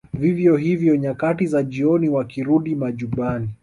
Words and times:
Vivyo 0.13 0.57
hivyo 0.57 0.95
nyakati 0.95 1.47
za 1.47 1.63
jioni 1.63 2.09
wakirudi 2.09 2.75
majumbani 2.75 3.49